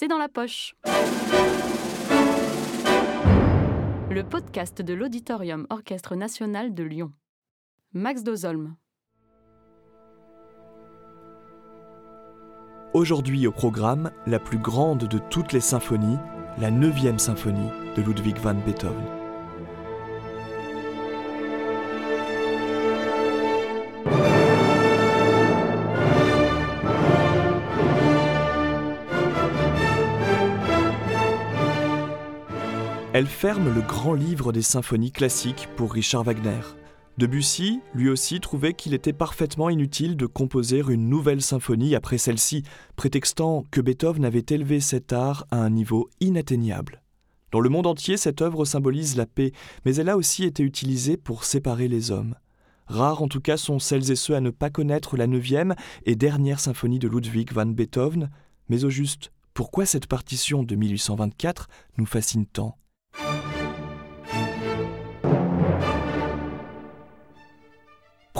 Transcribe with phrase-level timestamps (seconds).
[0.00, 0.74] c'est dans la poche.
[4.10, 7.12] Le podcast de l'Auditorium Orchestre National de Lyon.
[7.92, 8.76] Max Dozolm.
[12.94, 16.16] Aujourd'hui au programme, la plus grande de toutes les symphonies,
[16.56, 19.19] la 9e symphonie de Ludwig van Beethoven.
[33.20, 36.62] Elle ferme le grand livre des symphonies classiques pour Richard Wagner.
[37.18, 42.62] Debussy, lui aussi, trouvait qu'il était parfaitement inutile de composer une nouvelle symphonie après celle-ci,
[42.96, 47.02] prétextant que Beethoven avait élevé cet art à un niveau inatteignable.
[47.52, 49.52] Dans le monde entier, cette œuvre symbolise la paix,
[49.84, 52.36] mais elle a aussi été utilisée pour séparer les hommes.
[52.86, 55.74] Rares en tout cas sont celles et ceux à ne pas connaître la neuvième
[56.06, 58.30] et dernière symphonie de Ludwig van Beethoven,
[58.70, 62.79] mais au juste, pourquoi cette partition de 1824 nous fascine tant?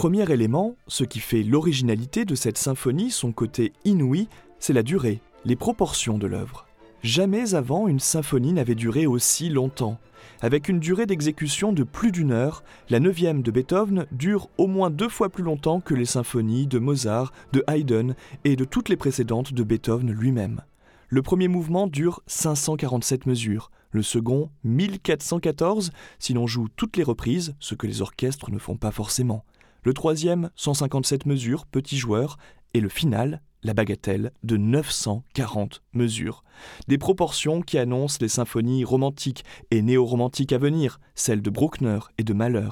[0.00, 5.20] Premier élément, ce qui fait l'originalité de cette symphonie, son côté inouï, c'est la durée,
[5.44, 6.66] les proportions de l'œuvre.
[7.02, 9.98] Jamais avant une symphonie n'avait duré aussi longtemps.
[10.40, 14.88] Avec une durée d'exécution de plus d'une heure, la neuvième de Beethoven dure au moins
[14.88, 18.96] deux fois plus longtemps que les symphonies de Mozart, de Haydn et de toutes les
[18.96, 20.62] précédentes de Beethoven lui-même.
[21.08, 27.54] Le premier mouvement dure 547 mesures, le second 1414 si l'on joue toutes les reprises,
[27.60, 29.44] ce que les orchestres ne font pas forcément.
[29.82, 32.36] Le troisième 157 mesures, petit joueur,
[32.74, 36.44] et le final, la bagatelle, de 940 mesures.
[36.86, 42.24] Des proportions qui annoncent les symphonies romantiques et néo-romantiques à venir, celles de Bruckner et
[42.24, 42.68] de Mahler.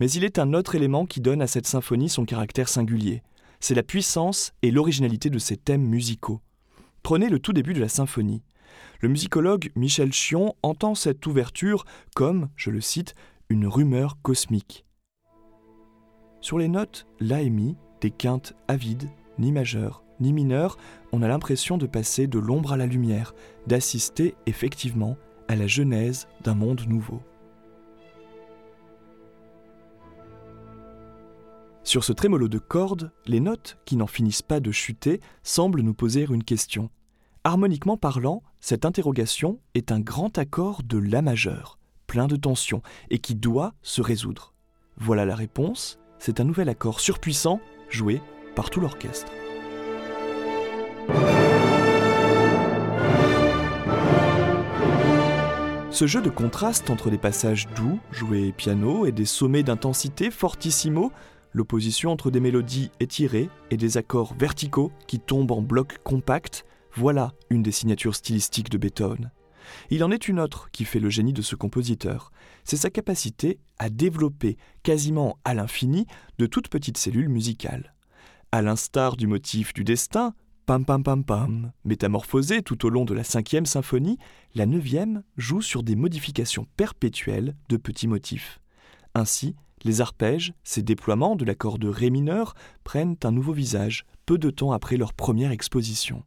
[0.00, 3.22] Mais il est un autre élément qui donne à cette symphonie son caractère singulier.
[3.60, 6.40] C'est la puissance et l'originalité de ses thèmes musicaux.
[7.02, 8.42] Prenez le tout début de la symphonie.
[9.00, 13.14] Le musicologue Michel Chion entend cette ouverture comme, je le cite,
[13.50, 14.86] une rumeur cosmique.
[16.40, 20.78] Sur les notes La et Mi, des quintes avides, ni majeures, ni mineures,
[21.12, 23.34] on a l'impression de passer de l'ombre à la lumière,
[23.66, 25.16] d'assister effectivement
[25.48, 27.20] à la genèse d'un monde nouveau.
[31.82, 35.94] Sur ce trémolo de cordes, les notes, qui n'en finissent pas de chuter, semblent nous
[35.94, 36.90] poser une question.
[37.44, 43.18] Harmoniquement parlant, cette interrogation est un grand accord de La majeur, plein de tension, et
[43.18, 44.52] qui doit se résoudre.
[44.98, 48.20] Voilà la réponse, c'est un nouvel accord surpuissant joué
[48.54, 49.32] par tout l'orchestre.
[55.90, 61.10] Ce jeu de contraste entre des passages doux, joués piano, et des sommets d'intensité fortissimo,
[61.52, 66.64] l'opposition entre des mélodies étirées et des accords verticaux qui tombent en blocs compacts,
[66.94, 69.32] voilà une des signatures stylistiques de Beethoven.
[69.90, 72.30] Il en est une autre qui fait le génie de ce compositeur.
[72.64, 76.06] C'est sa capacité à développer quasiment à l'infini
[76.38, 77.94] de toutes petites cellules musicales.
[78.52, 80.34] À l'instar du motif du destin,
[80.66, 84.18] pam pam pam pam, métamorphosé tout au long de la cinquième symphonie,
[84.54, 88.60] la neuvième joue sur des modifications perpétuelles de petits motifs.
[89.14, 94.38] Ainsi, les arpèges, ces déploiements de l'accord de Ré mineur, prennent un nouveau visage peu
[94.38, 96.22] de temps après leur première exposition.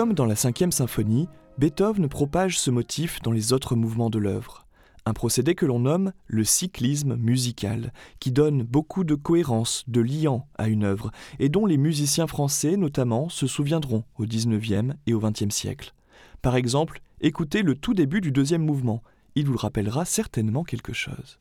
[0.00, 1.28] Comme dans la cinquième symphonie,
[1.58, 4.66] Beethoven propage ce motif dans les autres mouvements de l'œuvre.
[5.04, 10.48] Un procédé que l'on nomme le cyclisme musical, qui donne beaucoup de cohérence, de liant
[10.56, 15.20] à une œuvre, et dont les musiciens français notamment se souviendront au XIXe et au
[15.20, 15.92] XXe siècle.
[16.40, 19.02] Par exemple, écoutez le tout début du deuxième mouvement,
[19.34, 21.40] il vous rappellera certainement quelque chose.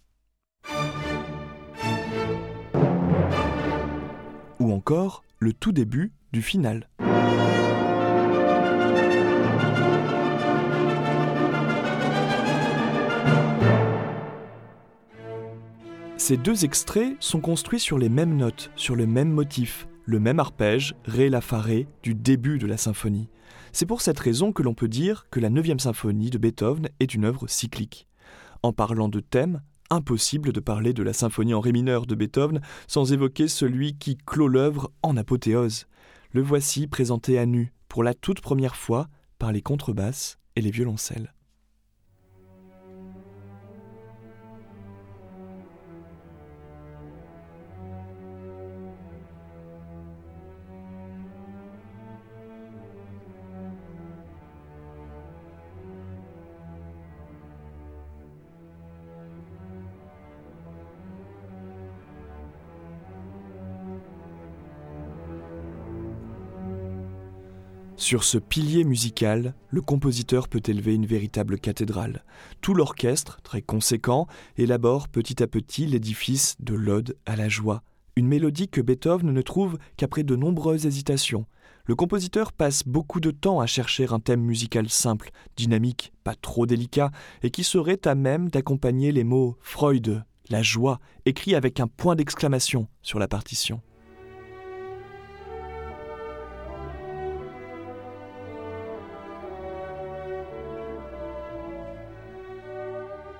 [4.59, 6.89] Ou encore le tout début du final.
[16.29, 20.39] Ces deux extraits sont construits sur les mêmes notes, sur le même motif, le même
[20.39, 23.29] arpège, Ré la fa ré, du début de la symphonie.
[23.71, 27.15] C'est pour cette raison que l'on peut dire que la 9 symphonie de Beethoven est
[27.15, 28.07] une œuvre cyclique.
[28.61, 32.61] En parlant de thème, impossible de parler de la symphonie en ré mineur de Beethoven
[32.85, 35.87] sans évoquer celui qui clôt l'œuvre en apothéose.
[36.31, 39.07] Le voici présenté à nu, pour la toute première fois,
[39.39, 41.33] par les contrebasses et les violoncelles.
[67.99, 72.23] Sur ce pilier musical, le compositeur peut élever une véritable cathédrale.
[72.61, 74.25] Tout l'orchestre, très conséquent,
[74.57, 77.83] élabore petit à petit l'édifice de l'ode à la joie,
[78.15, 81.45] une mélodie que Beethoven ne trouve qu'après de nombreuses hésitations.
[81.83, 86.65] Le compositeur passe beaucoup de temps à chercher un thème musical simple, dynamique, pas trop
[86.65, 87.11] délicat,
[87.43, 92.15] et qui serait à même d'accompagner les mots Freud, la joie, écrit avec un point
[92.15, 93.81] d'exclamation sur la partition.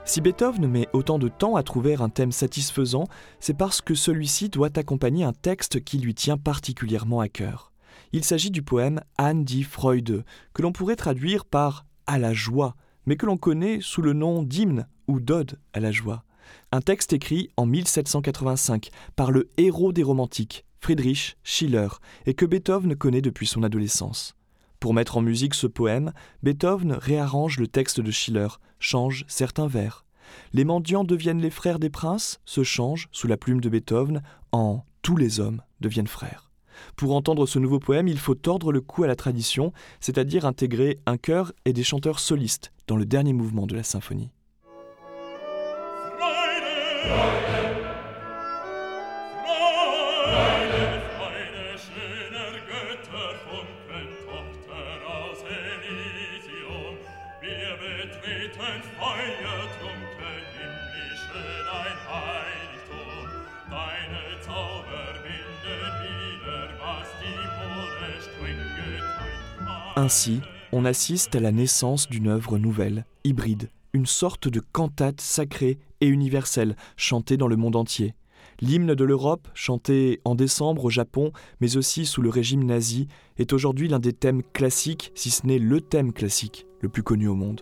[0.10, 3.04] Si Beethoven met autant de temps à trouver un thème satisfaisant,
[3.40, 7.72] c'est parce que celui-ci doit accompagner un texte qui lui tient particulièrement à cœur.
[8.12, 10.26] Il s'agit du poème Anne die Freude,
[10.56, 12.76] que l'on pourrait traduire par à la joie,
[13.06, 16.24] mais que l'on connaît sous le nom d'hymne ou d'ode à la joie.
[16.72, 21.90] Un texte écrit en 1785 par le héros des romantiques, Friedrich Schiller,
[22.26, 24.39] et que Beethoven connaît depuis son adolescence.
[24.80, 28.48] Pour mettre en musique ce poème, Beethoven réarrange le texte de Schiller,
[28.80, 30.06] change certains vers.
[30.54, 34.22] Les mendiants deviennent les frères des princes, se changent, sous la plume de Beethoven,
[34.54, 36.50] en tous les hommes deviennent frères.
[36.96, 41.00] Pour entendre ce nouveau poème, il faut tordre le cou à la tradition, c'est-à-dire intégrer
[41.06, 44.32] un chœur et des chanteurs solistes dans le dernier mouvement de la symphonie.
[69.96, 70.42] Ainsi,
[70.72, 76.08] on assiste à la naissance d'une œuvre nouvelle, hybride, une sorte de cantate sacrée et
[76.08, 78.14] universelle, chantée dans le monde entier.
[78.62, 83.08] L'hymne de l'Europe, chanté en décembre au Japon, mais aussi sous le régime nazi,
[83.38, 87.28] est aujourd'hui l'un des thèmes classiques, si ce n'est le thème classique le plus connu
[87.28, 87.62] au monde.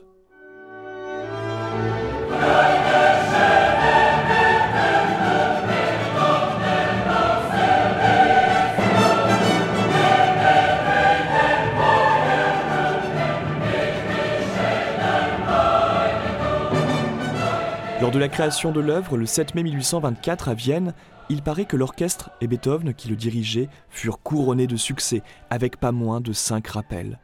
[18.00, 20.94] Lors de la création de l'œuvre, le 7 mai 1824 à Vienne,
[21.30, 25.92] il paraît que l'orchestre et Beethoven, qui le dirigeaient, furent couronnés de succès, avec pas
[25.92, 27.20] moins de cinq rappels.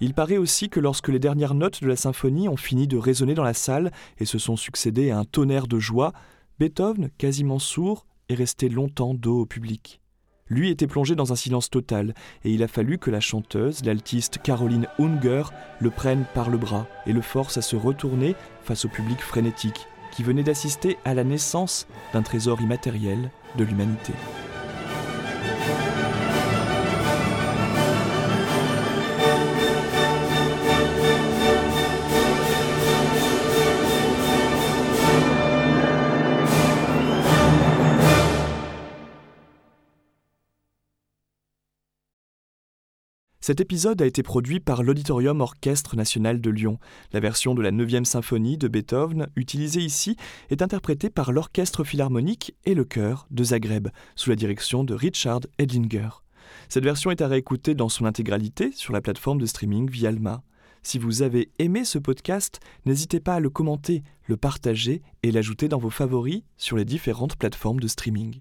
[0.00, 3.34] Il paraît aussi que lorsque les dernières notes de la symphonie ont fini de résonner
[3.34, 6.12] dans la salle et se sont succédées à un tonnerre de joie,
[6.58, 10.00] Beethoven, quasiment sourd, est resté longtemps dos au public.
[10.48, 12.14] Lui était plongé dans un silence total,
[12.44, 15.44] et il a fallu que la chanteuse, l'altiste Caroline Unger,
[15.78, 18.34] le prenne par le bras et le force à se retourner
[18.64, 24.14] face au public frénétique qui venait d'assister à la naissance d'un trésor immatériel de l'humanité.
[43.46, 46.80] Cet épisode a été produit par l'Auditorium Orchestre National de Lyon.
[47.12, 50.16] La version de la 9e symphonie de Beethoven, utilisée ici,
[50.50, 53.86] est interprétée par l'Orchestre Philharmonique et le chœur de Zagreb,
[54.16, 56.08] sous la direction de Richard Edlinger.
[56.68, 60.42] Cette version est à réécouter dans son intégralité sur la plateforme de streaming Vialma.
[60.82, 65.68] Si vous avez aimé ce podcast, n'hésitez pas à le commenter, le partager et l'ajouter
[65.68, 68.40] dans vos favoris sur les différentes plateformes de streaming.